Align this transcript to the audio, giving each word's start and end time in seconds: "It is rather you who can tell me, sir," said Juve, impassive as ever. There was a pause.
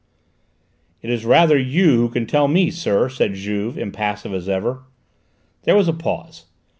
"It 1.03 1.11
is 1.11 1.25
rather 1.25 1.55
you 1.59 1.97
who 1.99 2.09
can 2.09 2.25
tell 2.25 2.47
me, 2.47 2.71
sir," 2.71 3.07
said 3.07 3.35
Juve, 3.35 3.77
impassive 3.77 4.33
as 4.33 4.49
ever. 4.49 4.85
There 5.61 5.75
was 5.75 5.87
a 5.87 5.93
pause. 5.93 6.47